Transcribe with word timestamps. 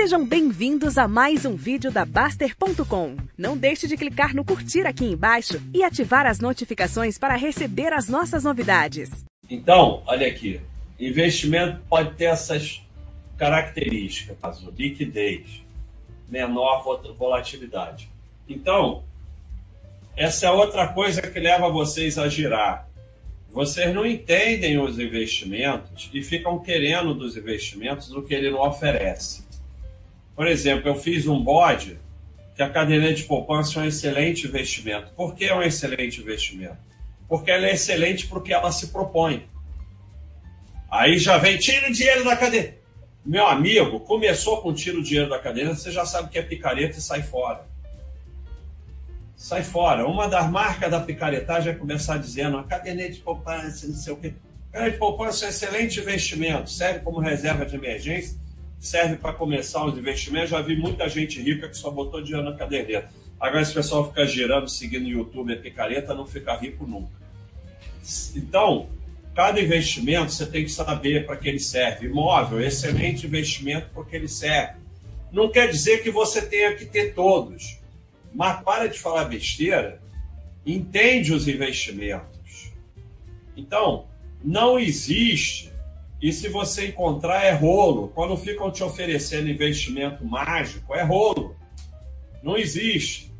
Sejam 0.00 0.24
bem-vindos 0.24 0.96
a 0.96 1.08
mais 1.08 1.44
um 1.44 1.56
vídeo 1.56 1.90
da 1.90 2.04
Baster.com. 2.04 3.16
Não 3.36 3.58
deixe 3.58 3.88
de 3.88 3.96
clicar 3.96 4.32
no 4.32 4.44
curtir 4.44 4.86
aqui 4.86 5.04
embaixo 5.04 5.60
e 5.74 5.82
ativar 5.82 6.24
as 6.24 6.38
notificações 6.38 7.18
para 7.18 7.34
receber 7.34 7.92
as 7.92 8.08
nossas 8.08 8.44
novidades. 8.44 9.10
Então, 9.50 10.00
olha 10.06 10.28
aqui, 10.28 10.60
investimento 11.00 11.80
pode 11.88 12.14
ter 12.14 12.26
essas 12.26 12.80
características, 13.36 14.62
liquidez, 14.78 15.64
menor 16.28 16.84
volatilidade. 17.18 18.08
Então, 18.48 19.02
essa 20.16 20.46
é 20.46 20.50
outra 20.52 20.86
coisa 20.86 21.20
que 21.20 21.40
leva 21.40 21.68
vocês 21.70 22.18
a 22.18 22.28
girar. 22.28 22.88
Vocês 23.50 23.92
não 23.92 24.06
entendem 24.06 24.78
os 24.80 24.96
investimentos 24.96 26.08
e 26.14 26.22
ficam 26.22 26.56
querendo 26.60 27.12
dos 27.14 27.36
investimentos 27.36 28.12
o 28.12 28.22
que 28.22 28.32
ele 28.32 28.48
não 28.48 28.60
oferece. 28.60 29.48
Por 30.38 30.46
exemplo, 30.46 30.88
eu 30.88 30.94
fiz 30.94 31.26
um 31.26 31.42
bode 31.42 31.98
que 32.54 32.62
a 32.62 32.70
caderneta 32.70 33.14
de 33.14 33.24
poupança 33.24 33.80
é 33.80 33.82
um 33.82 33.86
excelente 33.86 34.46
investimento. 34.46 35.12
Por 35.16 35.34
que 35.34 35.46
é 35.46 35.52
um 35.52 35.60
excelente 35.60 36.20
investimento? 36.20 36.76
Porque 37.28 37.50
ela 37.50 37.66
é 37.66 37.72
excelente 37.72 38.28
porque 38.28 38.54
ela 38.54 38.70
se 38.70 38.86
propõe. 38.92 39.48
Aí 40.88 41.18
já 41.18 41.38
vem, 41.38 41.56
tira 41.58 41.88
o 41.88 41.92
dinheiro 41.92 42.22
da 42.22 42.36
cadeia. 42.36 42.78
Meu 43.26 43.48
amigo, 43.48 43.98
começou 43.98 44.62
com 44.62 44.72
tira 44.72 44.96
o 44.96 45.02
dinheiro 45.02 45.28
da 45.28 45.40
cadeia, 45.40 45.74
você 45.74 45.90
já 45.90 46.06
sabe 46.06 46.28
que 46.30 46.38
é 46.38 46.42
picareta 46.42 46.98
e 46.98 47.02
sai 47.02 47.24
fora. 47.24 47.66
Sai 49.34 49.64
fora. 49.64 50.06
Uma 50.06 50.28
das 50.28 50.48
marcas 50.48 50.88
da 50.88 51.00
picaretagem 51.00 51.72
é 51.72 51.74
começar 51.74 52.16
dizendo 52.16 52.58
a 52.58 52.62
caderneta 52.62 53.14
de 53.14 53.20
poupança, 53.22 53.88
não 53.88 53.94
sei 53.96 54.12
o 54.12 54.16
quê. 54.16 54.34
Caderneta 54.70 54.92
de 54.92 55.00
poupança 55.00 55.46
é 55.46 55.48
um 55.48 55.50
excelente 55.50 55.98
investimento, 55.98 56.70
serve 56.70 57.00
como 57.00 57.18
reserva 57.18 57.66
de 57.66 57.74
emergência, 57.74 58.38
serve 58.78 59.16
para 59.16 59.32
começar 59.32 59.84
os 59.84 59.96
investimentos. 59.96 60.50
Já 60.50 60.60
vi 60.60 60.76
muita 60.76 61.08
gente 61.08 61.40
rica 61.40 61.68
que 61.68 61.76
só 61.76 61.90
botou 61.90 62.22
dinheiro 62.22 62.48
na 62.48 62.56
caderneta. 62.56 63.08
Agora 63.40 63.62
esse 63.62 63.74
pessoal 63.74 64.08
fica 64.08 64.26
girando, 64.26 64.68
seguindo 64.68 65.06
o 65.06 65.10
YouTube 65.10 65.52
a 65.52 65.56
picareta, 65.56 66.14
não 66.14 66.26
fica 66.26 66.54
rico 66.56 66.86
nunca. 66.86 67.12
Então, 68.34 68.88
cada 69.34 69.60
investimento 69.60 70.32
você 70.32 70.46
tem 70.46 70.64
que 70.64 70.70
saber 70.70 71.26
para 71.26 71.36
que 71.36 71.48
ele 71.48 71.60
serve. 71.60 72.06
Imóvel, 72.06 72.60
excelente 72.60 73.26
investimento 73.26 73.88
porque 73.94 74.16
ele 74.16 74.28
serve. 74.28 74.78
Não 75.30 75.50
quer 75.50 75.68
dizer 75.70 76.02
que 76.02 76.10
você 76.10 76.42
tenha 76.42 76.74
que 76.74 76.86
ter 76.86 77.14
todos, 77.14 77.78
mas 78.34 78.62
para 78.62 78.88
de 78.88 78.98
falar 78.98 79.26
besteira, 79.26 80.00
entende 80.64 81.32
os 81.32 81.46
investimentos. 81.46 82.72
Então, 83.56 84.06
não 84.42 84.78
existe, 84.78 85.67
e 86.20 86.32
se 86.32 86.48
você 86.48 86.88
encontrar 86.88 87.44
é 87.44 87.52
rolo. 87.52 88.08
Quando 88.08 88.36
ficam 88.36 88.70
te 88.70 88.82
oferecendo 88.82 89.48
investimento 89.48 90.24
mágico, 90.24 90.94
é 90.94 91.02
rolo. 91.02 91.56
Não 92.42 92.56
existe. 92.56 93.32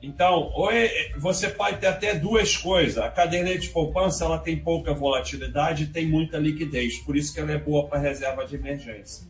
Então, 0.00 0.52
é, 0.70 1.12
você 1.16 1.48
pode 1.48 1.78
ter 1.78 1.86
até 1.86 2.14
duas 2.14 2.56
coisas. 2.56 2.98
A 2.98 3.10
caderneta 3.10 3.60
de 3.60 3.70
poupança 3.70 4.24
ela 4.24 4.38
tem 4.38 4.58
pouca 4.58 4.92
volatilidade 4.92 5.84
e 5.84 5.86
tem 5.86 6.06
muita 6.06 6.38
liquidez, 6.38 6.98
por 6.98 7.16
isso 7.16 7.32
que 7.32 7.40
ela 7.40 7.52
é 7.52 7.58
boa 7.58 7.88
para 7.88 7.98
reserva 7.98 8.46
de 8.46 8.54
emergência. 8.54 9.26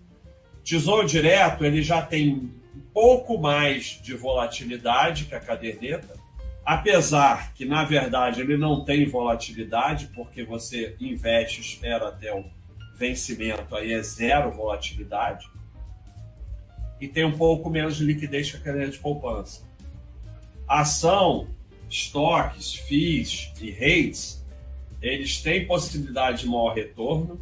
Tesouro 0.65 1.07
direto 1.07 1.65
ele 1.65 1.81
já 1.81 2.03
tem 2.03 2.29
um 2.29 2.51
pouco 2.93 3.39
mais 3.39 4.01
de 4.03 4.15
volatilidade 4.15 5.27
que 5.27 5.35
a 5.35 5.41
caderneta, 5.41 6.17
apesar 6.65 7.55
que 7.55 7.65
na 7.65 7.85
verdade 7.85 8.41
ele 8.41 8.57
não 8.57 8.85
tem 8.85 9.07
volatilidade, 9.07 10.11
porque 10.13 10.43
você 10.43 10.97
investe, 11.01 11.61
espera 11.61 12.09
até 12.09 12.35
o 12.35 12.45
vencimento, 12.97 13.75
aí 13.75 13.93
é 13.93 14.03
zero 14.03 14.51
volatilidade, 14.53 15.49
e 17.01 17.09
tem 17.09 17.25
um 17.25 17.37
pouco 17.37 17.69
menos 17.69 17.97
de 17.97 18.05
liquidez 18.05 18.51
que 18.51 18.57
a 18.57 18.61
caderneta 18.61 18.93
de 18.93 18.99
poupança. 18.99 19.63
Ação, 20.67 21.49
estoques, 21.91 22.75
FIIs 22.75 23.53
e 23.61 23.71
REITs, 23.71 24.45
eles 25.03 25.43
têm 25.43 25.67
possibilidade 25.67 26.43
de 26.43 26.47
maior 26.47 26.75
retorno 26.75 27.39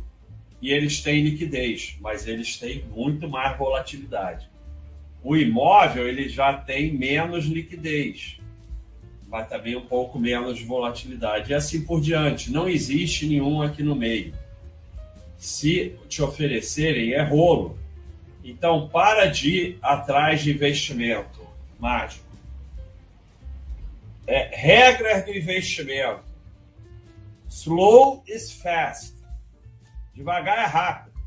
e 0.60 0.72
eles 0.72 1.00
têm 1.00 1.22
liquidez, 1.22 1.96
mas 2.00 2.26
eles 2.26 2.56
têm 2.58 2.84
muito 2.86 3.28
mais 3.28 3.56
volatilidade. 3.56 4.50
O 5.22 5.36
imóvel 5.36 6.08
ele 6.08 6.28
já 6.28 6.54
tem 6.54 6.92
menos 6.92 7.44
liquidez, 7.44 8.41
mas 9.28 9.48
também 9.48 9.76
um 9.76 9.86
pouco 9.86 10.18
menos 10.18 10.58
de 10.58 10.64
volatilidade. 10.64 11.52
E 11.52 11.54
assim 11.54 11.84
por 11.84 12.00
diante. 12.00 12.50
Não 12.50 12.68
existe 12.68 13.26
nenhum 13.26 13.62
aqui 13.62 13.82
no 13.82 13.94
meio. 13.94 14.34
Se 15.42 15.98
te 16.08 16.22
oferecerem, 16.22 17.14
é 17.14 17.20
rolo. 17.20 17.76
Então, 18.44 18.88
para 18.88 19.26
de 19.26 19.50
ir 19.50 19.78
atrás 19.82 20.41
de 20.41 20.53
investimento 20.53 21.44
mágico 21.80 22.25
é, 24.25 24.54
regras 24.54 25.25
do 25.25 25.36
investimento. 25.36 26.22
Slow 27.48 28.22
is 28.28 28.53
fast. 28.53 29.14
Devagar 30.14 30.58
é 30.58 30.66
rápido. 30.66 31.20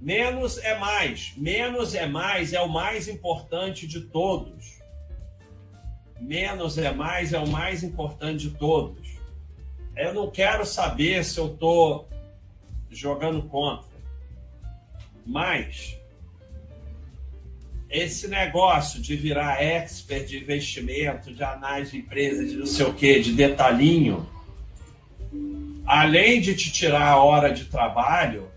Menos 0.00 0.58
é 0.58 0.78
mais. 0.78 1.34
Menos 1.36 1.96
é 1.96 2.06
mais 2.06 2.52
é 2.52 2.60
o 2.60 2.68
mais 2.68 3.08
importante 3.08 3.84
de 3.84 4.02
todos. 4.02 4.78
Menos 6.20 6.78
é 6.78 6.92
mais 6.92 7.32
é 7.32 7.38
o 7.40 7.48
mais 7.48 7.82
importante 7.82 8.48
de 8.48 8.56
todos. 8.56 9.18
Eu 9.96 10.14
não 10.14 10.30
quero 10.30 10.64
saber 10.64 11.24
se 11.24 11.38
eu 11.38 11.52
estou 11.52 12.08
jogando 12.90 13.42
contra. 13.42 13.88
Mas 15.24 15.98
esse 17.90 18.28
negócio 18.28 19.00
de 19.00 19.16
virar 19.16 19.62
expert 19.62 20.26
de 20.26 20.38
investimento, 20.38 21.32
de 21.32 21.42
análise 21.42 21.92
de 21.92 21.98
empresa, 21.98 22.44
de 22.44 22.56
não 22.56 22.66
sei 22.66 22.86
o 22.86 22.94
que, 22.94 23.20
de 23.20 23.32
detalhinho, 23.32 24.28
além 25.86 26.40
de 26.40 26.54
te 26.54 26.70
tirar 26.70 27.08
a 27.08 27.22
hora 27.22 27.50
de 27.50 27.64
trabalho 27.64 28.50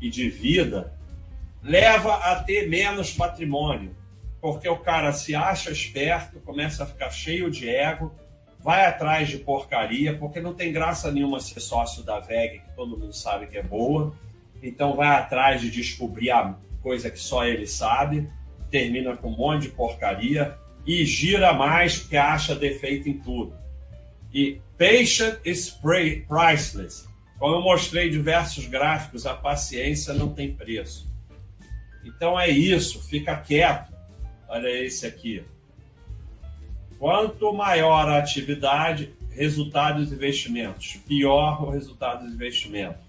e 0.00 0.10
de 0.10 0.28
vida, 0.28 0.92
leva 1.62 2.14
a 2.16 2.36
ter 2.36 2.68
menos 2.68 3.12
patrimônio. 3.12 3.96
Porque 4.40 4.68
o 4.68 4.76
cara 4.76 5.12
se 5.12 5.34
acha 5.34 5.70
esperto, 5.70 6.38
começa 6.40 6.84
a 6.84 6.86
ficar 6.86 7.10
cheio 7.10 7.50
de 7.50 7.68
ego, 7.68 8.14
vai 8.66 8.84
atrás 8.84 9.28
de 9.28 9.38
porcaria, 9.38 10.18
porque 10.18 10.40
não 10.40 10.52
tem 10.52 10.72
graça 10.72 11.12
nenhuma 11.12 11.38
ser 11.38 11.60
sócio 11.60 12.02
da 12.02 12.18
VEG, 12.18 12.58
que 12.58 12.74
todo 12.74 12.98
mundo 12.98 13.12
sabe 13.12 13.46
que 13.46 13.56
é 13.56 13.62
boa. 13.62 14.12
Então 14.60 14.96
vai 14.96 15.06
atrás 15.06 15.60
de 15.60 15.70
descobrir 15.70 16.32
a 16.32 16.56
coisa 16.82 17.08
que 17.08 17.20
só 17.20 17.46
ele 17.46 17.64
sabe 17.64 18.28
termina 18.68 19.16
com 19.16 19.28
um 19.28 19.36
monte 19.36 19.62
de 19.62 19.68
porcaria 19.68 20.58
e 20.84 21.04
gira 21.04 21.52
mais 21.52 21.96
porque 21.96 22.16
acha 22.16 22.56
defeito 22.56 23.08
em 23.08 23.20
tudo. 23.20 23.54
E 24.34 24.60
patient 24.76 25.38
is 25.44 25.70
priceless. 25.70 27.06
Como 27.38 27.54
eu 27.54 27.62
mostrei 27.62 28.10
diversos 28.10 28.66
gráficos, 28.66 29.26
a 29.26 29.34
paciência 29.34 30.12
não 30.12 30.34
tem 30.34 30.52
preço. 30.52 31.08
Então 32.04 32.38
é 32.38 32.48
isso, 32.48 33.00
fica 33.08 33.36
quieto. 33.36 33.94
Olha 34.48 34.68
esse 34.68 35.06
aqui. 35.06 35.44
Quanto 36.98 37.52
maior 37.52 38.08
a 38.08 38.18
atividade, 38.18 39.14
resultado 39.30 40.00
dos 40.00 40.12
investimentos, 40.12 40.96
pior 41.06 41.62
o 41.62 41.70
resultado 41.70 42.24
dos 42.24 42.32
investimentos. 42.32 43.04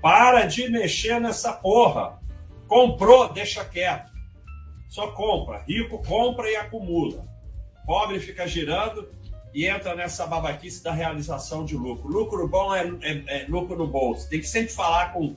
Para 0.00 0.46
de 0.46 0.68
mexer 0.68 1.20
nessa 1.20 1.52
porra. 1.52 2.18
Comprou, 2.66 3.32
deixa 3.32 3.64
quieto. 3.64 4.10
Só 4.88 5.08
compra. 5.08 5.64
Rico 5.66 6.02
compra 6.02 6.48
e 6.48 6.56
acumula. 6.56 7.24
Pobre 7.84 8.20
fica 8.20 8.46
girando 8.46 9.08
e 9.52 9.66
entra 9.66 9.94
nessa 9.94 10.26
babaquice 10.26 10.82
da 10.82 10.92
realização 10.92 11.64
de 11.64 11.76
lucro. 11.76 12.08
Lucro 12.08 12.46
bom 12.46 12.74
é, 12.74 12.86
é, 13.02 13.42
é 13.42 13.46
lucro 13.48 13.76
no 13.76 13.86
bolso. 13.86 14.28
Tem 14.28 14.38
que 14.38 14.46
sempre 14.46 14.72
falar 14.72 15.12
com, 15.12 15.34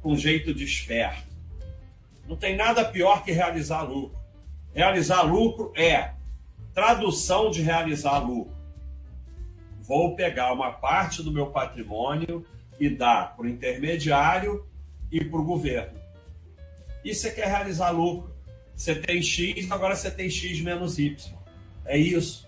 com 0.00 0.16
jeito 0.16 0.54
de 0.54 0.64
esperto. 0.64 1.26
Não 2.26 2.36
tem 2.36 2.56
nada 2.56 2.84
pior 2.84 3.24
que 3.24 3.32
realizar 3.32 3.82
lucro. 3.82 4.16
Realizar 4.72 5.22
lucro 5.22 5.72
é 5.76 6.12
tradução 6.74 7.50
de 7.50 7.62
realizar 7.62 8.18
lucro. 8.18 8.56
Vou 9.80 10.14
pegar 10.14 10.52
uma 10.52 10.72
parte 10.72 11.22
do 11.22 11.32
meu 11.32 11.46
patrimônio 11.46 12.44
e 12.78 12.88
dar 12.90 13.34
para 13.34 13.46
o 13.46 13.48
intermediário 13.48 14.66
e 15.10 15.24
para 15.24 15.40
o 15.40 15.44
governo. 15.44 15.98
Isso 17.04 17.26
é 17.26 17.30
que 17.30 17.40
é 17.40 17.46
realizar 17.46 17.90
lucro. 17.90 18.30
Você 18.76 18.94
tem 18.94 19.22
X, 19.22 19.70
agora 19.70 19.96
você 19.96 20.10
tem 20.10 20.30
X 20.30 20.60
menos 20.60 20.98
Y. 20.98 21.34
É 21.84 21.96
isso. 21.96 22.46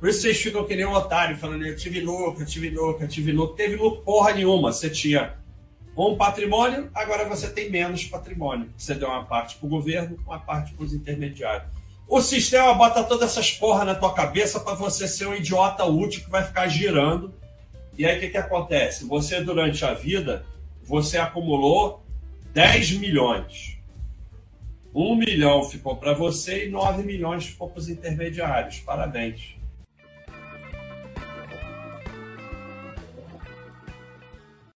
Por 0.00 0.08
isso 0.08 0.20
vocês 0.20 0.36
ficam 0.36 0.64
que 0.66 0.76
nem 0.76 0.84
um 0.84 0.92
otário, 0.92 1.36
falando, 1.36 1.64
eu 1.64 1.76
tive 1.76 2.00
lucro, 2.00 2.42
eu 2.42 2.46
tive 2.46 2.68
lucro, 2.68 3.04
eu 3.04 3.08
tive 3.08 3.32
lucro. 3.32 3.56
Teve 3.56 3.76
lucro 3.76 4.02
porra 4.02 4.34
nenhuma. 4.34 4.72
Você 4.72 4.90
tinha 4.90 5.34
um 5.96 6.16
patrimônio, 6.16 6.90
agora 6.92 7.26
você 7.28 7.48
tem 7.48 7.70
menos 7.70 8.04
patrimônio. 8.04 8.68
Você 8.76 8.94
deu 8.94 9.08
uma 9.08 9.24
parte 9.24 9.56
para 9.56 9.66
o 9.66 9.68
governo, 9.68 10.18
uma 10.26 10.38
parte 10.38 10.74
para 10.74 10.84
os 10.84 10.92
intermediários. 10.92 11.68
O 12.06 12.20
sistema 12.20 12.74
bota 12.74 13.02
todas 13.02 13.30
essas 13.30 13.50
porra 13.52 13.84
na 13.84 13.94
tua 13.94 14.12
cabeça 14.12 14.60
para 14.60 14.74
você 14.74 15.08
ser 15.08 15.26
um 15.26 15.34
idiota 15.34 15.84
útil 15.84 16.22
que 16.22 16.30
vai 16.30 16.44
ficar 16.44 16.68
girando. 16.68 17.34
E 17.96 18.04
aí 18.04 18.18
o 18.18 18.20
que, 18.20 18.28
que 18.28 18.36
acontece? 18.36 19.06
Você, 19.06 19.40
durante 19.40 19.84
a 19.84 19.94
vida, 19.94 20.44
você 20.82 21.16
acumulou 21.16 22.04
10 22.52 22.92
milhões. 22.98 23.78
Um 24.94 25.16
milhão 25.16 25.64
ficou 25.64 25.96
para 25.96 26.12
você 26.12 26.66
e 26.66 26.70
nove 26.70 27.02
milhões 27.02 27.46
ficou 27.46 27.68
para 27.68 27.80
os 27.80 27.88
intermediários. 27.88 28.78
Parabéns. 28.80 29.56